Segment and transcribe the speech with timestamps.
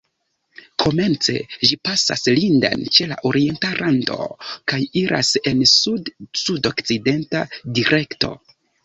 [0.83, 1.33] Komence
[1.71, 4.17] ĝi pasas Linden ĉe la orienta rando
[4.73, 7.43] kaj iras en sud-sudokcidenta
[7.81, 8.33] direkto.